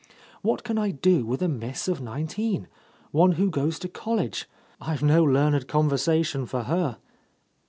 "What 0.41 0.63
can 0.63 0.79
I 0.79 0.89
do 0.89 1.27
with 1.27 1.43
a 1.43 1.47
miss 1.47 1.87
of 1.87 2.01
nineteen? 2.01 2.67
one 3.11 3.33
who 3.33 3.51
goes 3.51 3.77
to 3.77 3.87
college? 3.87 4.49
I've 4.81 5.03
no 5.03 5.23
learned 5.23 5.67
conversation 5.67 6.47
for 6.47 6.63
her!" 6.63 6.97